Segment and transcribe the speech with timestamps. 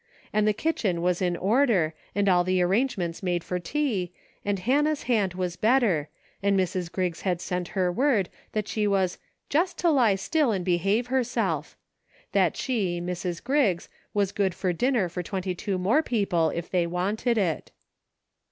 [0.33, 4.11] And the kitchen was in order, and all arrangements made for tea,
[4.43, 6.09] and Hannah's hand was better,
[6.41, 6.91] and Mrs.
[6.91, 11.77] Griggs had sent her word that she was "jest to lie still and behave herself;"
[12.31, 13.43] that she, Mrs.
[13.43, 17.69] Griggs, was good for dinner for twenty two more people if they wanted it.